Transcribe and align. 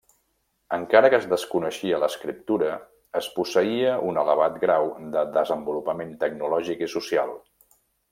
Encara 0.75 1.09
que 1.13 1.17
es 1.23 1.25
desconeixia 1.33 1.99
l'escriptura, 2.03 2.71
es 3.21 3.27
posseïa 3.35 3.91
un 4.07 4.17
elevat 4.25 4.57
grau 4.67 4.89
de 5.17 5.23
desenvolupament 5.39 6.17
tecnològic 6.25 6.83
i 6.87 6.89
social. 6.99 7.37